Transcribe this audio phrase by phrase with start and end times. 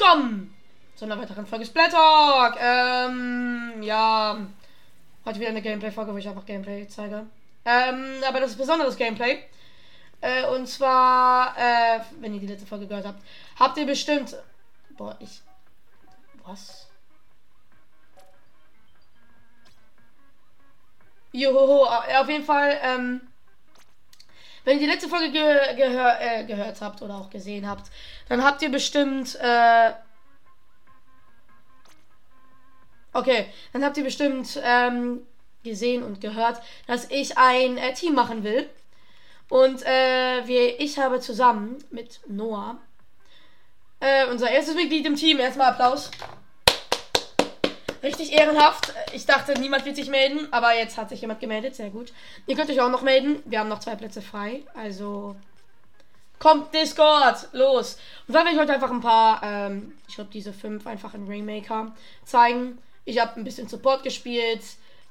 [0.00, 0.54] willkommen
[0.94, 2.56] zu einer weiteren Folge Splattalk.
[2.58, 4.38] Ähm, ja,
[5.26, 7.26] heute wieder eine Gameplay-Folge, wo ich einfach Gameplay zeige.
[7.66, 9.40] Ähm, aber das ist besonderes Gameplay.
[10.22, 13.22] Äh, und zwar, äh, wenn ihr die letzte Folge gehört habt,
[13.58, 14.36] habt ihr bestimmt.
[14.96, 15.42] Boah, ich.
[16.46, 16.88] Was?
[21.32, 23.20] Johoho, auf jeden Fall, ähm,
[24.64, 27.90] wenn ihr die letzte Folge ge gehör äh, gehört habt oder auch gesehen habt,
[28.28, 29.92] dann habt ihr bestimmt, äh,
[33.12, 35.26] okay, dann habt ihr bestimmt ähm,
[35.62, 38.68] gesehen und gehört, dass ich ein äh, Team machen will.
[39.48, 42.78] Und äh, wir, ich habe zusammen mit Noah
[44.00, 45.38] äh, unser erstes Mitglied im Team.
[45.38, 46.10] Erstmal Applaus.
[48.02, 48.94] Richtig ehrenhaft.
[49.12, 51.74] Ich dachte, niemand wird sich melden, aber jetzt hat sich jemand gemeldet.
[51.74, 52.12] Sehr gut.
[52.46, 53.42] Ihr könnt euch auch noch melden.
[53.44, 54.62] Wir haben noch zwei Plätze frei.
[54.74, 55.36] Also
[56.38, 57.98] kommt Discord, los.
[58.26, 61.28] Und dann werde ich heute einfach ein paar, ähm, ich glaube diese fünf einfach in
[61.28, 62.78] Ringmaker zeigen.
[63.04, 64.62] Ich habe ein bisschen Support gespielt.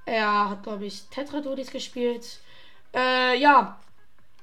[0.06, 2.40] Er hat, glaube ich, Tetradodis gespielt.
[2.95, 3.80] Äh, ja.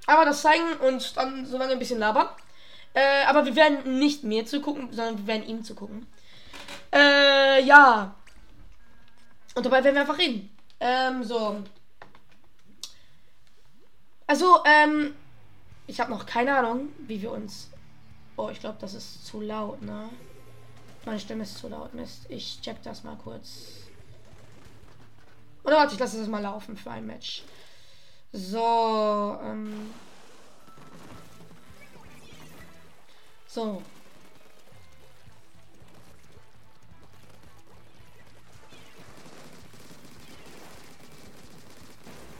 [0.06, 2.28] Aber das zeigen und dann so lange ein bisschen labern.
[2.94, 6.06] Äh, aber wir werden nicht mir zugucken, sondern wir werden ihm zugucken.
[6.94, 8.14] Äh, ja.
[9.56, 10.50] Und dabei werden wir einfach reden.
[10.80, 11.62] Ähm, so.
[14.26, 15.14] Also, ähm,
[15.86, 17.70] ich habe noch keine Ahnung, wie wir uns.
[18.36, 20.10] Oh, ich glaube, das ist zu laut, ne?
[21.06, 22.26] Meine Stimme ist zu laut, Mist.
[22.28, 23.86] Ich check das mal kurz.
[25.64, 27.42] Oder warte, ich lasse das mal laufen für ein Match.
[28.32, 29.90] So, ähm.
[33.46, 33.80] So,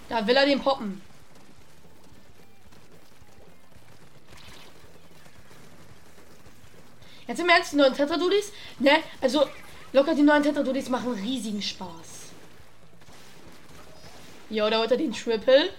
[0.09, 1.03] Da will er den poppen.
[7.27, 9.03] Jetzt im Ernst, die neuen Tetradudis, ne?
[9.21, 9.47] Also,
[9.93, 12.31] locker die neuen Tetradudis machen riesigen Spaß.
[14.49, 15.71] Ja, da holt er den Triple.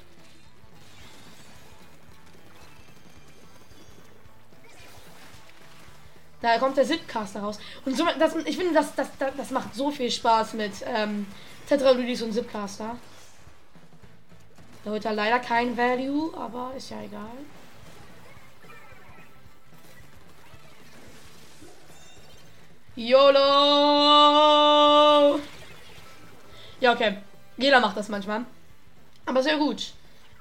[6.41, 7.59] Da kommt der Zipcaster raus.
[7.85, 11.25] Und so, das, ich finde, das, das, das, das macht so viel Spaß mit ähm,
[11.67, 12.97] Tetradudis und Zipcaster.
[14.87, 17.27] Er leider kein Value, aber ist ja egal.
[22.95, 23.39] YOLO!
[26.79, 27.17] Ja, okay.
[27.57, 28.45] Jeder macht das manchmal.
[29.25, 29.91] Aber sehr gut.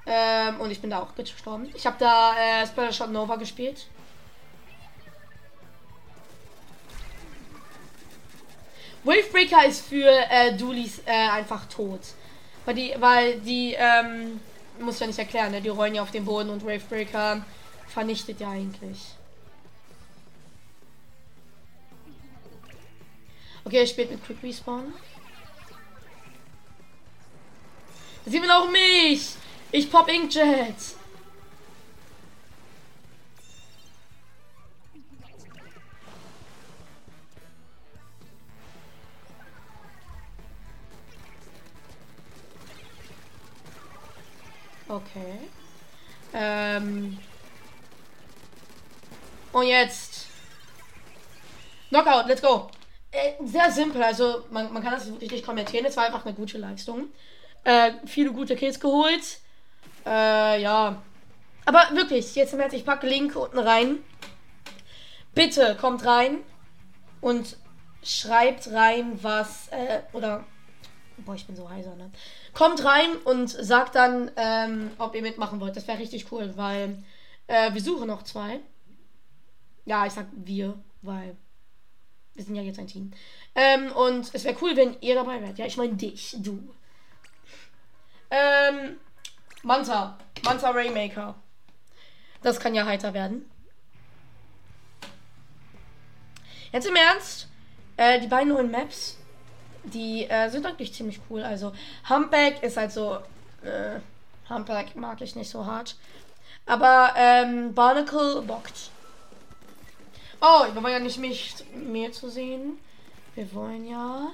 [0.05, 1.69] Ähm, und ich bin da auch gestorben.
[1.75, 3.87] Ich habe da äh, Spell Shot Nova gespielt.
[9.03, 11.99] Wavebreaker ist für äh, Dulis äh, einfach tot.
[12.67, 14.41] Weil die, weil die, ähm,
[14.79, 15.61] muss ja nicht erklären, ne?
[15.61, 17.45] Die rollen ja auf den Boden und Wavebreaker
[17.87, 18.99] vernichtet ja eigentlich.
[23.63, 24.93] Okay, er spielt mit Quick Respawn.
[28.25, 29.35] Da sieht man auch mich!
[29.71, 30.75] Ich pop Inkjet!
[44.97, 45.39] Okay.
[46.33, 47.17] Ähm.
[49.51, 50.27] Und jetzt.
[51.89, 52.69] Knockout, let's go.
[53.11, 55.85] Äh, sehr simpel, also man, man kann das nicht kommentieren.
[55.85, 57.09] Es war einfach eine gute Leistung.
[57.63, 59.39] Äh, viele gute Kills geholt.
[60.05, 61.01] Äh, ja.
[61.65, 63.99] Aber wirklich, jetzt im März, ich packe Link unten rein.
[65.33, 66.39] Bitte kommt rein
[67.21, 67.57] und
[68.03, 70.43] schreibt rein, was, äh, oder
[71.17, 72.11] Boah, ich bin so heiser, ne?
[72.53, 75.75] Kommt rein und sagt dann, ähm, ob ihr mitmachen wollt.
[75.75, 77.03] Das wäre richtig cool, weil
[77.47, 78.59] äh, wir suchen noch zwei.
[79.85, 81.35] Ja, ich sag wir, weil
[82.35, 83.11] wir sind ja jetzt ein Team.
[83.55, 85.57] Ähm, und es wäre cool, wenn ihr dabei wärt.
[85.57, 86.59] Ja, ich meine dich, du.
[88.29, 88.97] Ähm,
[89.63, 90.17] Manta.
[90.43, 91.35] Manta Raymaker.
[92.43, 93.49] Das kann ja heiter werden.
[96.71, 97.47] Jetzt im Ernst.
[97.95, 99.17] Äh, die beiden neuen Maps
[99.93, 101.43] die äh, sind eigentlich ziemlich cool.
[101.43, 101.73] Also
[102.09, 103.17] Humpback ist halt so.
[103.63, 103.99] Äh,
[104.49, 105.95] Humpback mag ich nicht so hart.
[106.65, 108.91] Aber ähm, Barnacle bockt.
[110.41, 112.77] Oh, wir wollen ja nicht mich mehr zu sehen.
[113.35, 114.27] Wir wollen ja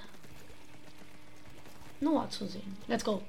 [1.99, 2.77] Noah zu sehen.
[2.87, 3.21] Let's go.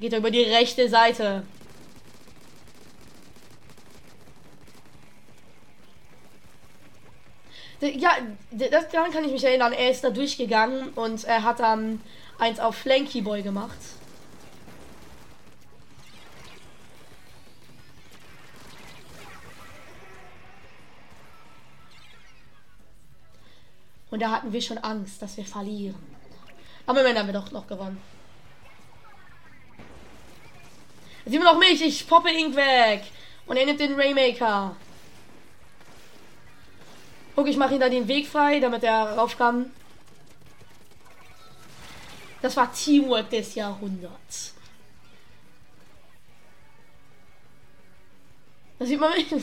[0.00, 1.42] Geht er über die rechte Seite.
[7.80, 8.10] Ja,
[8.50, 9.72] das, daran kann ich mich erinnern.
[9.72, 12.00] Er ist da durchgegangen und er hat dann
[12.38, 13.78] eins auf Flanky Boy gemacht.
[24.10, 25.94] Und da hatten wir schon Angst, dass wir verlieren.
[26.84, 28.00] Aber am Ende haben wir doch noch gewonnen.
[31.24, 31.80] Jetzt sieht man noch mich.
[31.80, 33.04] Ich poppe Ink weg.
[33.46, 34.74] Und er nimmt den Raymaker.
[37.40, 39.70] Guck, ich mache ihn da den Weg frei, damit er rauf kann.
[42.42, 44.52] Das war Teamwork des Jahrhunderts.
[48.78, 49.32] Das sieht man nicht.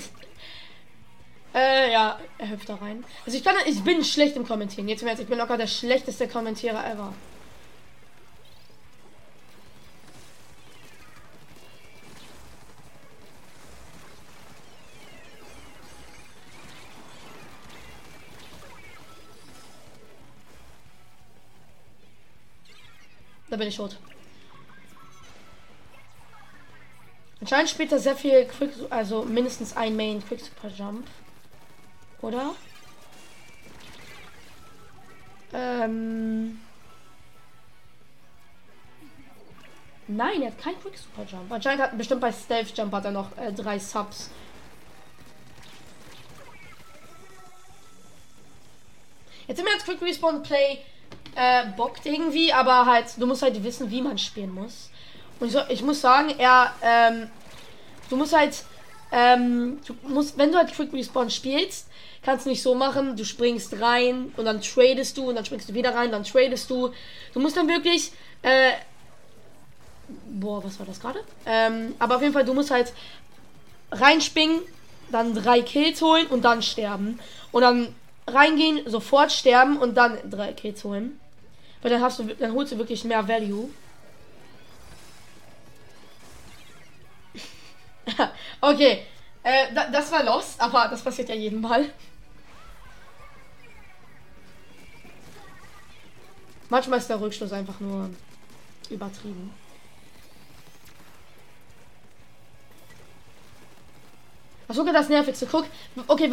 [1.56, 3.04] Äh, ja, er hüpft da rein.
[3.26, 4.88] Also ich kann, ich bin schlecht im Kommentieren.
[4.88, 7.16] Jetzt im ich bin locker der schlechteste Kommentierer ever.
[23.50, 23.98] Da bin ich tot.
[27.40, 31.08] Anscheinend spielt er sehr viel Quick, also mindestens ein Main Quick Super Jump.
[32.22, 32.56] Oder?
[35.54, 36.60] Ähm.
[40.08, 41.52] Nein, er hat kein Quick Super Jump.
[41.52, 44.30] Anscheinend hat bestimmt bei Stealth Jump hat er noch äh, drei Subs.
[49.48, 50.80] Jetzt wir jetzt Quick Respawn Play
[51.38, 54.90] äh, bockt irgendwie, aber halt, du musst halt wissen, wie man spielen muss.
[55.40, 57.30] Und so, ich muss sagen, er, ähm,
[58.10, 58.64] du musst halt,
[59.12, 61.90] ähm, du musst, wenn du halt Quick Respawn spielst,
[62.24, 65.70] kannst du nicht so machen, du springst rein und dann tradest du und dann springst
[65.70, 66.92] du wieder rein, dann tradest du.
[67.34, 68.12] Du musst dann wirklich,
[68.42, 68.72] äh,
[70.28, 71.24] boah, was war das gerade?
[71.46, 72.94] Ähm, aber auf jeden Fall, du musst halt
[73.92, 74.62] reinspringen,
[75.12, 77.20] dann drei Kills holen und dann sterben.
[77.52, 77.96] Und dann
[78.26, 81.20] reingehen, sofort sterben und dann drei Kills holen.
[81.82, 83.70] Weil dann hast du, dann holst du wirklich mehr Value.
[88.62, 89.06] okay.
[89.44, 91.90] Äh, da, das war lost, aber das passiert ja jeden Mal.
[96.70, 98.10] Manchmal ist der Rückschluss einfach nur
[98.90, 99.54] übertrieben.
[104.68, 105.48] Achso, das nervigste.
[105.50, 105.66] Guck.
[106.08, 106.30] Okay,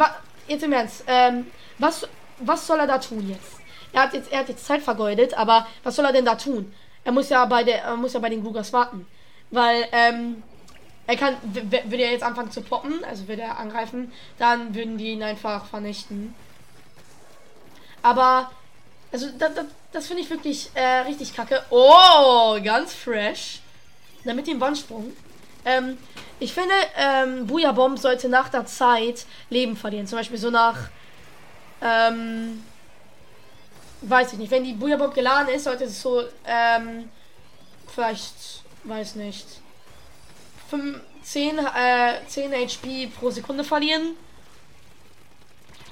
[0.47, 1.03] jetzt im Ernst.
[1.07, 1.47] Ähm,
[1.79, 2.07] was,
[2.39, 3.64] was soll er da tun jetzt?
[3.95, 6.73] Er hat jetzt, er hat jetzt Zeit vergeudet, aber was soll er denn da tun?
[7.05, 9.07] Er muss ja bei der, er muss ja bei den Gugas warten.
[9.51, 10.43] Weil, ähm,
[11.07, 15.11] er kann, würde er jetzt anfangen zu poppen, also würde er angreifen, dann würden die
[15.11, 16.35] ihn einfach vernichten.
[18.01, 18.51] Aber,
[19.13, 21.63] also, das, das, das finde ich wirklich äh, richtig kacke.
[21.69, 23.61] Oh, ganz fresh.
[24.25, 25.13] Damit dem Wandsprung.
[25.63, 25.97] Ähm,
[26.41, 30.05] ich finde, ähm, Booyah Bomb sollte nach der Zeit Leben verlieren.
[30.05, 30.89] Zum Beispiel so nach,
[31.81, 32.61] ähm,
[34.01, 34.51] weiß ich nicht.
[34.51, 37.09] Wenn die Booyah Bomb geladen ist, sollte es so, ähm,
[37.87, 39.45] vielleicht, weiß nicht,
[40.69, 44.15] 5, 10, äh, 10 HP pro Sekunde verlieren.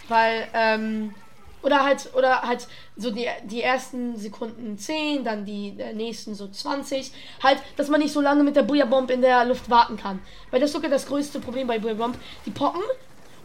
[0.08, 1.16] Weil, ähm,
[1.62, 2.68] oder halt, oder halt
[2.98, 7.12] so die, die ersten Sekunden 10, dann die äh, nächsten so 20.
[7.42, 10.20] Halt, dass man nicht so lange mit der Booyah Bomb in der Luft warten kann.
[10.52, 12.18] Weil das ist sogar das größte Problem bei Booyah Bomb.
[12.46, 12.84] Die poppen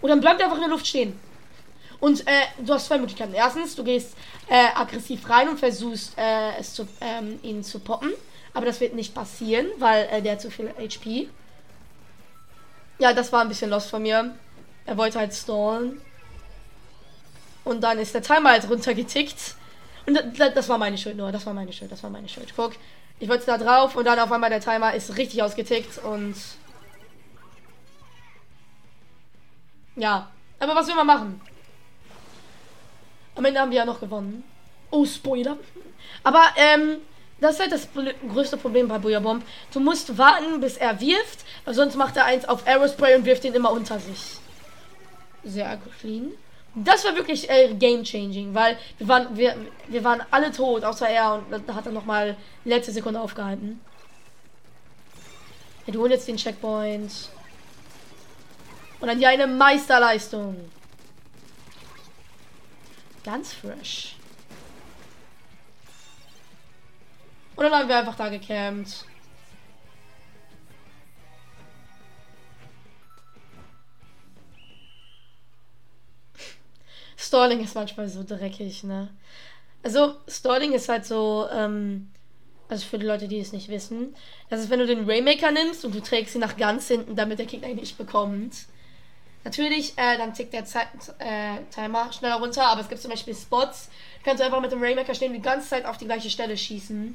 [0.00, 1.18] und dann bleibt er einfach in der Luft stehen.
[2.00, 3.34] Und äh, du hast zwei Möglichkeiten.
[3.34, 4.14] Erstens, du gehst
[4.48, 8.12] äh, aggressiv rein und versuchst äh, es zu, ähm, ihn zu poppen.
[8.54, 11.28] Aber das wird nicht passieren, weil äh, der hat zu viel HP.
[12.98, 14.34] Ja, das war ein bisschen lost von mir.
[14.86, 16.00] Er wollte halt stallen.
[17.64, 19.54] Und dann ist der Timer halt runtergetickt.
[20.06, 21.30] Und das war meine Schuld nur.
[21.30, 21.92] Das war meine Schuld.
[21.92, 22.52] Das war meine Schuld.
[22.56, 22.72] Guck,
[23.18, 26.34] ich wollte da drauf und dann auf einmal der Timer ist richtig ausgetickt und.
[29.96, 30.30] Ja.
[30.60, 31.40] Aber was will man machen?
[33.38, 34.42] Am Ende haben wir ja noch gewonnen.
[34.90, 35.56] Oh, Spoiler.
[36.24, 36.96] Aber, ähm,
[37.40, 37.88] das ist halt das
[38.32, 39.44] größte Problem bei Booyah Bomb.
[39.72, 43.44] Du musst warten, bis er wirft, weil sonst macht er eins auf Aerospray und wirft
[43.44, 44.38] ihn immer unter sich.
[45.44, 46.32] Sehr clean.
[46.74, 49.54] Das war wirklich äh, game changing, weil wir waren, wir,
[49.86, 53.80] wir waren alle tot, außer er und da hat er nochmal letzte Sekunde aufgehalten.
[55.86, 57.30] Wir holen jetzt den Checkpoint.
[59.00, 60.56] Und dann hier eine Meisterleistung.
[63.28, 64.16] Ganz fresh.
[67.56, 69.04] Und dann haben wir einfach da gecampt.
[77.18, 79.10] Stalling ist manchmal so dreckig, ne?
[79.82, 82.10] Also, Stalling ist halt so, ähm,
[82.70, 84.16] also für die Leute, die es nicht wissen,
[84.48, 87.38] das ist, wenn du den Raymaker nimmst und du trägst ihn nach ganz hinten, damit
[87.38, 88.54] der Gegner ihn nicht bekommt.
[89.48, 90.88] Natürlich, äh, dann tickt der Zeit,
[91.20, 93.88] äh, Timer schneller runter, aber es gibt zum Beispiel Spots,
[94.22, 97.14] kannst du einfach mit dem Raymaker stehen, die ganze Zeit auf die gleiche Stelle schießen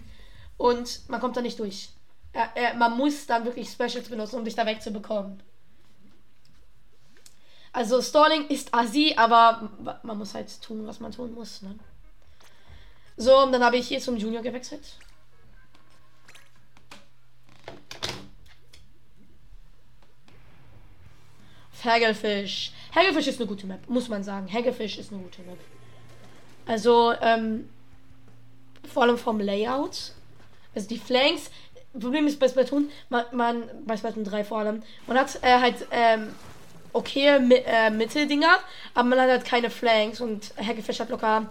[0.57, 1.89] und man kommt da nicht durch.
[2.33, 5.43] Äh, man muss dann wirklich Specials benutzen, um dich da wegzubekommen.
[7.71, 9.69] Also Stalling ist assi, aber
[10.01, 11.61] man muss halt tun, was man tun muss.
[11.61, 11.77] Ne?
[13.15, 14.95] So, und dann habe ich hier zum Junior gewechselt.
[21.83, 22.71] Hagelfish.
[22.95, 24.51] Hagelfish ist eine gute Map, muss man sagen.
[24.51, 25.57] Hagelfish ist eine gute Map.
[26.65, 27.69] Also, ähm,
[28.91, 30.13] vor allem vom Layout.
[30.75, 31.49] Also die Flanks.
[31.99, 35.87] Problem ist bei Splatoon, man, man bei Splatoon 3 vor allem, man hat äh, halt
[35.91, 36.29] ähm,
[36.91, 38.57] okay mi äh, Mitteldinger,
[38.95, 41.45] aber man hat halt keine Flanks und Hackefish hat locker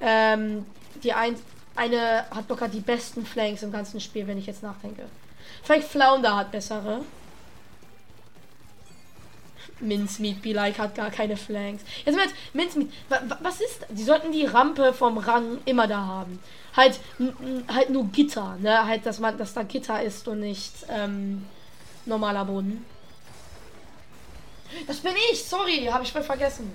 [0.00, 0.66] ähm,
[1.04, 1.36] die ein,
[1.76, 5.04] eine hat locker die besten Flanks im ganzen Spiel, wenn ich jetzt nachdenke.
[5.62, 7.02] Vielleicht Flounder hat bessere.
[9.82, 11.82] Mincemeat Be Like hat gar keine Flanks.
[12.04, 12.90] Jetzt mit Mincemeat,
[13.40, 13.86] was ist?
[13.90, 16.38] Die sollten die Rampe vom Rang immer da haben.
[16.76, 17.00] Halt,
[17.68, 18.86] halt nur Gitter, ne?
[18.86, 21.44] Halt, dass man, dass da Gitter ist und nicht ähm,
[22.06, 22.84] normaler Boden.
[24.86, 26.72] Das bin ich, sorry, habe ich voll vergessen.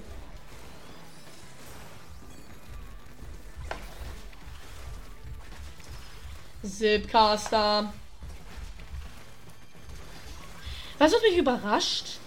[6.63, 7.91] Zipcaster.
[10.99, 12.19] Weißt du, was mich überrascht?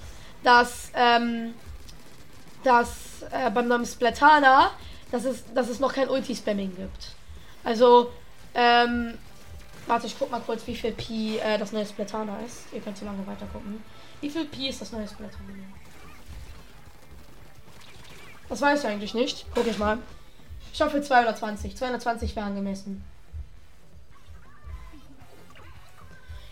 [0.43, 1.55] Dass, ähm,
[2.65, 4.71] dass äh, beim Namen Splatana,
[5.11, 7.15] dass es, dass es noch kein Ulti-Spamming gibt.
[7.65, 8.11] Also,
[8.55, 9.19] ähm,
[9.87, 12.73] warte, ich guck mal kurz, wie viel Pi äh, das neue Splatana ist.
[12.73, 13.83] Ihr könnt so lange weiter gucken.
[14.21, 15.53] Wie viel Pi ist das neue Splatana?
[18.49, 19.47] Das weiß ich eigentlich nicht.
[19.55, 19.99] Guck ich mal.
[20.73, 21.77] Ich hoffe 220.
[21.77, 23.05] 220 wäre angemessen.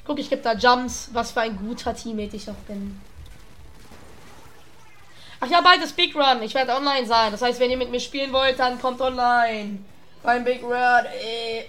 [0.05, 1.11] Guck, ich gebe da Jumps.
[1.13, 3.01] Was für ein guter Teammate ich auch bin.
[5.41, 6.43] Ach ja, bald ist Big Run.
[6.43, 7.31] Ich werde online sein.
[7.31, 9.79] Das heißt, wenn ihr mit mir spielen wollt, dann kommt online.
[10.23, 10.73] Beim Big Run.
[10.73, 11.61] Ey.
[11.61, 11.65] Äh.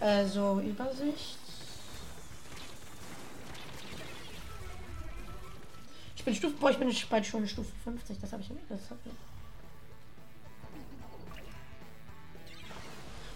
[0.00, 1.38] Also, Übersicht.
[6.16, 6.54] Ich bin Stufe.
[6.54, 8.18] Boah, ich bin bald schon Stufe 50.
[8.20, 8.64] Das habe ich nicht.
[8.70, 9.12] Hab ich.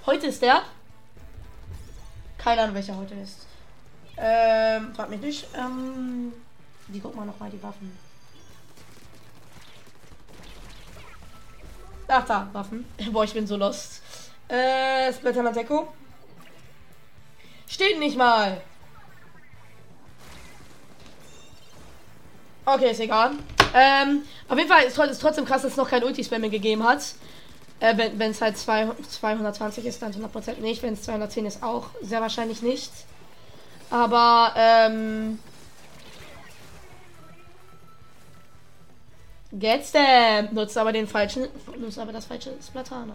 [0.05, 0.63] Heute ist der.
[2.39, 3.47] Keine Ahnung, welcher heute ist.
[4.17, 5.47] Ähm, frag mich nicht.
[5.57, 6.33] Ähm.
[6.89, 7.97] Die gucken wir noch mal die Waffen.
[12.09, 12.85] Ach da, Waffen.
[13.13, 14.03] Boah, ich bin so lost.
[14.49, 15.89] Äh, Splatter Deko.
[17.67, 18.61] Steht nicht mal.
[22.67, 23.33] Okay, ist egal.
[23.75, 27.03] Ähm, auf jeden Fall ist es trotzdem krass, dass es noch kein Ulti-Spam gegeben hat.
[27.81, 30.83] Äh, wenn es halt zwei, 220 ist, dann 100% nicht.
[30.83, 32.93] Wenn es 210 ist, auch sehr wahrscheinlich nicht.
[33.91, 35.39] Aber, ähm,
[39.53, 40.53] Get Stamp.
[40.53, 41.47] Nutzt aber den falschen.
[41.79, 43.15] Nutzt aber das falsche Splatana.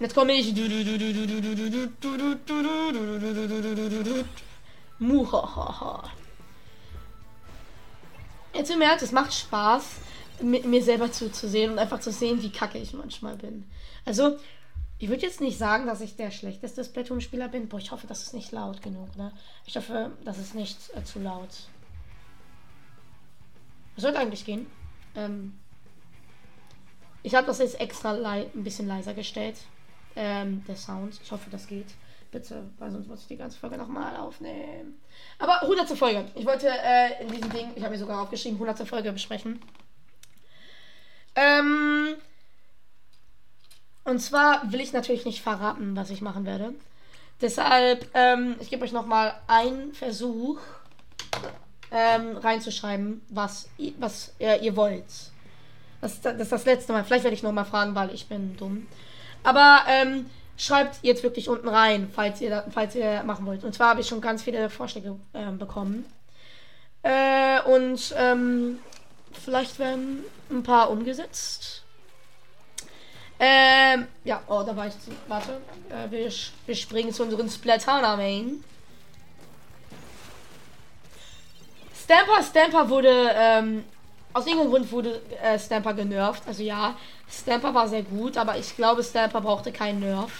[0.00, 0.52] Jetzt komme ich.
[4.98, 6.21] Muhahaha.
[8.54, 9.84] Jetzt im Ernst, es macht Spaß,
[10.42, 13.64] mir selber zuzusehen und einfach zu sehen, wie kacke ich manchmal bin.
[14.04, 14.36] Also,
[14.98, 17.68] ich würde jetzt nicht sagen, dass ich der schlechteste Splatoon-Spieler bin.
[17.68, 19.32] Boah, ich hoffe, das ist nicht laut genug, ne?
[19.66, 21.48] Ich hoffe, das ist nicht äh, zu laut.
[23.94, 24.66] Was sollte eigentlich gehen?
[25.14, 25.58] Ähm,
[27.22, 29.56] ich habe das jetzt extra ein bisschen leiser gestellt.
[30.14, 31.18] Ähm, der Sound.
[31.22, 31.94] Ich hoffe, das geht.
[32.32, 34.98] Bitte, weil sonst muss ich die ganze Folge nochmal aufnehmen.
[35.38, 35.86] Aber 100.
[35.90, 36.24] Folge.
[36.34, 38.88] Ich wollte äh, in diesem Ding, ich habe mir sogar aufgeschrieben, 100.
[38.88, 39.60] Folge besprechen.
[41.34, 42.14] Ähm,
[44.04, 46.72] und zwar will ich natürlich nicht verraten, was ich machen werde.
[47.42, 50.58] Deshalb, ähm, ich gebe euch nochmal einen Versuch
[51.90, 55.04] ähm, reinzuschreiben, was, was äh, ihr wollt.
[56.00, 57.04] Das, das, ist das letzte Mal.
[57.04, 58.86] Vielleicht werde ich nochmal fragen, weil ich bin dumm.
[59.44, 63.64] Aber ähm, schreibt jetzt wirklich unten rein, falls ihr, falls ihr machen wollt.
[63.64, 66.04] Und zwar habe ich schon ganz viele Vorschläge äh, bekommen.
[67.02, 68.78] Äh, und ähm,
[69.32, 71.82] vielleicht werden ein paar umgesetzt.
[73.44, 74.98] Ähm, ja, oh, da war ich.
[75.00, 75.60] Zu, warte.
[75.90, 76.30] Äh, wir,
[76.66, 78.62] wir springen zu unseren Splatana Main.
[82.04, 83.84] Stamper, Stamper wurde, ähm,
[84.34, 86.42] aus irgendeinem Grund wurde äh, Stamper genervt.
[86.46, 86.96] Also ja,
[87.30, 90.30] Stamper war sehr gut, aber ich glaube, Stamper brauchte keinen Nerf.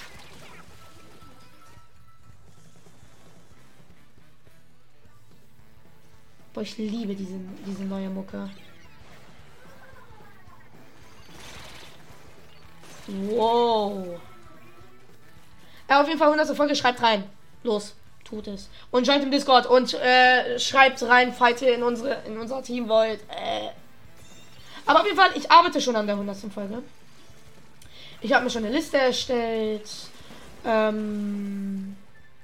[6.55, 8.51] Boah, ich liebe diese, diese neue Mucke.
[13.07, 14.21] Wow.
[15.89, 16.57] Ja, auf jeden Fall 100.
[16.57, 17.25] Folge, schreibt rein.
[17.63, 17.95] Los,
[18.25, 18.69] tut es.
[18.91, 22.89] Und joint im Discord und äh, schreibt rein, falls ihr in, unsere, in unser Team
[22.89, 23.21] wollt.
[23.31, 23.71] Äh.
[24.87, 26.53] Aber auf jeden Fall, ich arbeite schon an der 100.
[26.53, 26.83] Folge.
[28.21, 29.89] Ich habe mir schon eine Liste erstellt,
[30.65, 31.97] ähm,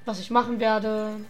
[0.04, 1.20] was ich machen werde.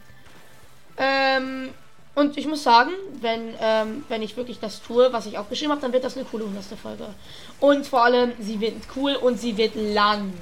[0.97, 1.71] Ähm,
[2.15, 5.81] und ich muss sagen, wenn, ähm, wenn ich wirklich das tue, was ich aufgeschrieben habe,
[5.83, 6.79] dann wird das eine coole 100.
[6.79, 7.07] Folge.
[7.61, 10.33] Und vor allem, sie wird cool und sie wird lang.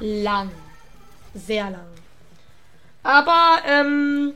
[0.00, 0.50] Lang.
[1.34, 1.86] Sehr lang.
[3.02, 4.34] Aber, ähm,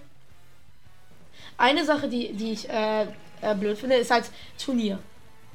[1.56, 3.06] eine Sache, die, die ich äh,
[3.40, 4.30] äh, blöd finde, ist halt
[4.62, 4.98] Turnier.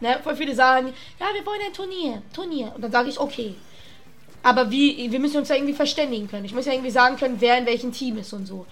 [0.05, 0.19] Ne?
[0.24, 2.71] Voll viele sagen, ja, wir wollen ein Turnier, Turnier.
[2.75, 3.55] Und dann sage ich, okay.
[4.43, 6.45] Aber wie, wir müssen uns ja irgendwie verständigen können.
[6.45, 8.67] Ich muss ja irgendwie sagen können, wer in welchem Team ist und so.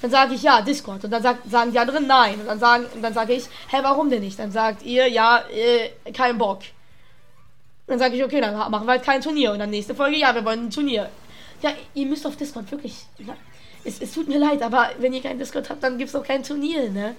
[0.00, 1.02] Dann sage ich ja, Discord.
[1.02, 2.38] Und dann sagt, sagen die anderen nein.
[2.38, 4.38] Und dann sagen, und sage ich, hä, warum denn nicht?
[4.38, 6.60] Dann sagt ihr, ja, äh, kein Bock.
[7.88, 9.50] Dann sage ich, okay, dann machen wir halt kein Turnier.
[9.50, 11.10] Und dann nächste Folge, ja, wir wollen ein Turnier.
[11.62, 12.94] Ja, ihr müsst auf Discord wirklich.
[13.82, 16.24] Es, es tut mir leid, aber wenn ihr kein Discord habt, dann gibt es auch
[16.24, 17.16] kein Turnier, ne?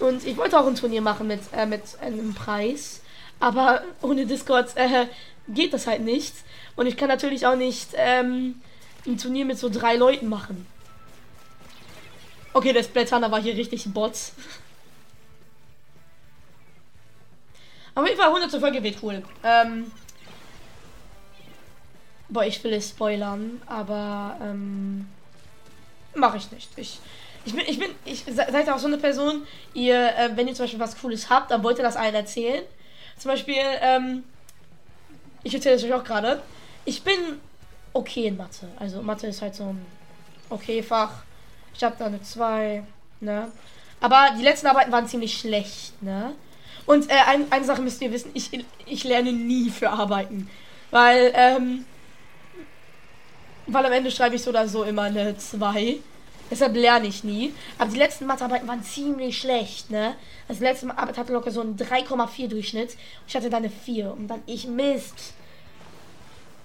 [0.00, 3.00] Und ich wollte auch ein Turnier machen mit, äh, mit einem Preis.
[3.40, 5.06] Aber ohne Discord äh,
[5.48, 6.34] geht das halt nicht.
[6.76, 8.60] Und ich kann natürlich auch nicht ähm,
[9.06, 10.66] ein Turnier mit so drei Leuten machen.
[12.52, 14.32] Okay, der Splatter war hier richtig Bots.
[17.94, 19.22] Auf jeden Fall 100 Folge wird cool.
[19.42, 19.92] Ähm,
[22.28, 25.08] boah, ich will es spoilern, aber ähm,
[26.14, 26.70] mache ich nicht.
[26.76, 27.00] Ich,
[27.44, 30.64] ich bin, ich bin, ich seid auch so eine Person, ihr, äh, wenn ihr zum
[30.64, 32.62] Beispiel was Cooles habt, dann wollt ihr das allen erzählen.
[33.18, 34.24] Zum Beispiel, ähm,
[35.42, 36.42] ich erzähle es euch auch gerade.
[36.84, 37.14] Ich bin
[37.92, 38.68] okay in Mathe.
[38.78, 39.84] Also Mathe ist halt so ein
[40.50, 41.22] okay Fach.
[41.74, 42.84] Ich habe da eine 2,
[43.20, 43.50] ne?
[44.00, 46.34] Aber die letzten Arbeiten waren ziemlich schlecht, ne?
[46.86, 48.50] Und äh, ein, eine Sache müsst ihr wissen, ich,
[48.86, 50.50] ich lerne nie für Arbeiten.
[50.90, 51.84] Weil, ähm,
[53.66, 55.98] weil am Ende schreibe ich so oder so immer eine 2.
[56.50, 57.54] Deshalb lerne ich nie.
[57.78, 60.14] Aber die letzten Mathearbeiten waren ziemlich schlecht, ne?
[60.46, 62.90] Das letzte Arbeit hatte locker so einen 3,4 Durchschnitt.
[62.90, 64.12] Und ich hatte da eine 4.
[64.12, 65.32] Und dann ich Mist.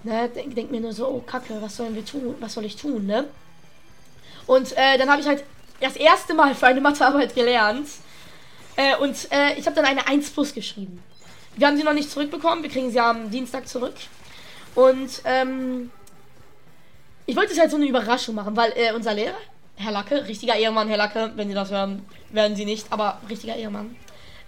[0.02, 0.28] Ne?
[0.28, 2.34] Denk, denk mir nur so, oh Kacke, was sollen wir tun?
[2.40, 3.26] Was soll ich tun, ne?
[4.46, 5.44] Und äh, dann habe ich halt
[5.80, 7.88] das erste Mal für eine Mathearbeit gelernt.
[8.76, 11.02] Äh, und äh, ich habe dann eine 1 plus geschrieben.
[11.56, 12.62] Wir haben sie noch nicht zurückbekommen.
[12.62, 13.94] Wir kriegen sie am Dienstag zurück.
[14.74, 15.90] Und ähm,
[17.26, 19.36] ich wollte es halt so eine Überraschung machen, weil äh, unser Lehrer,
[19.80, 23.56] Herr Lacke, richtiger Ehemann, Herr Lacke, wenn Sie das hören, werden Sie nicht, aber richtiger
[23.56, 23.96] Ehemann.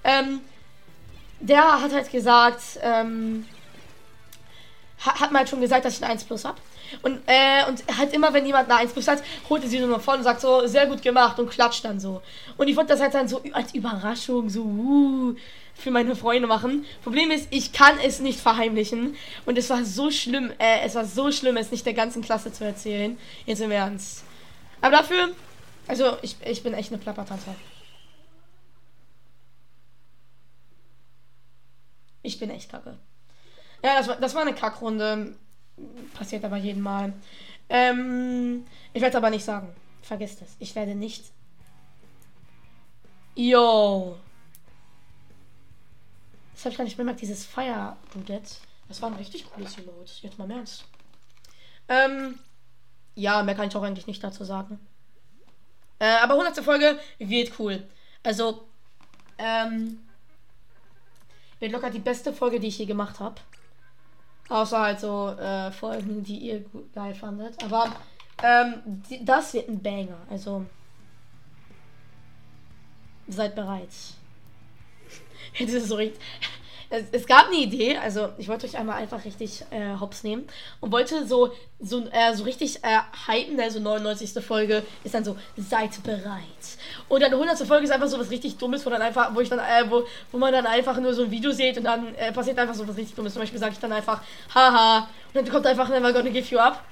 [0.05, 0.41] Ähm,
[1.41, 3.47] der hat halt gesagt, ähm,
[4.99, 6.59] hat, mir halt schon gesagt, dass ich eine 1 plus habe.
[7.03, 9.99] Und, äh, und halt immer, wenn jemand eine 1 plus hat, holt er sie nur
[10.01, 12.21] voll und sagt so, sehr gut gemacht und klatscht dann so.
[12.59, 15.35] Und ich wollte das halt dann so als Überraschung, so, uh,
[15.75, 16.85] für meine Freunde machen.
[17.03, 19.17] Problem ist, ich kann es nicht verheimlichen.
[19.47, 22.53] Und es war so schlimm, äh, es war so schlimm, es nicht der ganzen Klasse
[22.53, 23.17] zu erzählen.
[23.47, 24.25] Jetzt im Ernst.
[24.83, 25.35] Aber dafür,
[25.87, 27.55] also ich, ich bin echt eine Plappertante.
[32.23, 32.99] Ich bin echt kacke.
[33.83, 35.37] Ja, das war, das war eine Kackrunde.
[36.15, 37.13] Passiert aber jeden Mal.
[37.69, 39.75] Ähm, ich werde aber nicht sagen.
[40.03, 40.57] Vergesst es.
[40.59, 41.25] Ich werde nicht.
[43.35, 44.19] Yo.
[46.55, 47.21] Das habe ich gar nicht bemerkt.
[47.21, 48.57] Dieses Fire Roulette.
[48.89, 50.11] Das war ein richtig cooles Reload.
[50.21, 50.85] Jetzt mal im Ernst.
[51.89, 52.39] Ähm,
[53.15, 54.79] ja, mehr kann ich auch eigentlich nicht dazu sagen.
[55.99, 56.65] Äh, aber 100.
[56.65, 57.83] Folge wird cool.
[58.23, 58.65] Also,
[59.39, 60.01] ähm,
[61.61, 63.37] wird locker die beste Folge, die ich je gemacht habe.
[64.49, 67.63] Außer halt so äh, Folgen, die ihr geil fandet.
[67.63, 67.95] Aber
[68.43, 70.19] ähm, die, das wird ein Banger.
[70.29, 70.67] Also
[73.29, 73.89] seid bereit.
[75.55, 76.21] Jetzt ist es so richtig.
[76.95, 80.47] Es, es, gab eine Idee, also ich wollte euch einmal einfach richtig äh, hops nehmen
[80.81, 84.45] und wollte so so, äh, so richtig äh, hypen, also 99.
[84.45, 86.45] Folge ist dann so, seid bereit.
[87.09, 87.59] Und dann 100.
[87.67, 90.05] Folge ist einfach so was richtig Dummes, wo dann einfach, wo ich dann, äh, wo,
[90.31, 92.87] wo man dann einfach nur so ein Video sieht und dann äh, passiert einfach so
[92.87, 93.33] was richtig Dummes.
[93.33, 94.21] Zum Beispiel sage ich dann einfach,
[94.55, 96.85] haha, und dann kommt einfach, never gonna give you up.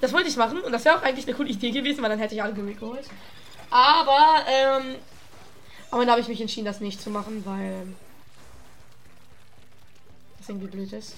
[0.00, 2.18] Das wollte ich machen und das wäre auch eigentlich eine coole Idee gewesen, weil dann
[2.18, 3.04] hätte ich alle geholt.
[3.70, 4.94] Aber, ähm,
[5.90, 7.86] aber dann habe ich mich entschieden, das nicht zu machen, weil
[10.58, 11.14] blöd ist.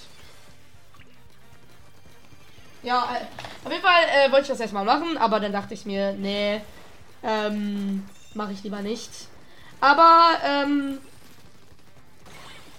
[2.83, 5.87] Ja, äh, auf jeden Fall äh, wollte ich das erstmal machen, aber dann dachte ich
[5.87, 6.61] mir, nee,
[7.23, 9.11] ähm, mache ich lieber nicht.
[9.81, 10.99] Aber, ähm,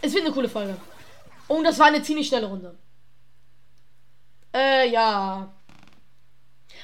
[0.01, 0.75] es wird eine coole Folge.
[1.47, 2.75] Und das war eine ziemlich schnelle Runde.
[4.53, 5.51] Äh, ja.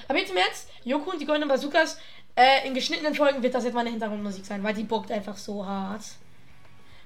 [0.08, 1.98] Aber jetzt im Ernst, Joko und die Goldenen Bazookas,
[2.36, 5.66] äh, in geschnittenen Folgen wird das jetzt meine Hintergrundmusik sein, weil die bockt einfach so
[5.66, 6.04] hart.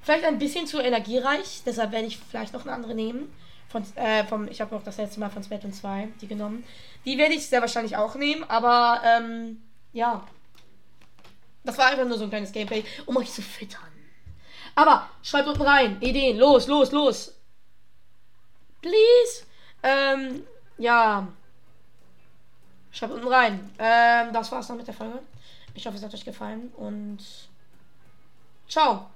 [0.04, 3.34] Vielleicht ein bisschen zu energiereich, deshalb werde ich vielleicht noch eine andere nehmen.
[3.70, 6.64] Von, äh, vom, ich habe auch das letzte Mal von Splatoon 2 die genommen.
[7.06, 9.64] Die werde ich sehr wahrscheinlich auch nehmen, aber ähm,
[9.94, 10.28] ja.
[11.64, 13.82] Das war einfach nur so ein kleines Gameplay, um euch zu füttern.
[14.76, 16.02] Aber schreibt unten rein.
[16.02, 16.38] Ideen.
[16.38, 17.34] Los, los, los.
[18.82, 19.46] Please.
[19.82, 20.44] Ähm,
[20.78, 21.28] ja.
[22.92, 23.72] Schreibt unten rein.
[23.80, 25.20] Ähm, das war's dann mit der Folge.
[25.74, 27.20] Ich hoffe, es hat euch gefallen und
[28.68, 29.13] ciao.